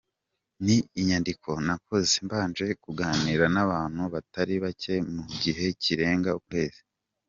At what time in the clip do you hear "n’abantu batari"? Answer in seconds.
3.55-4.53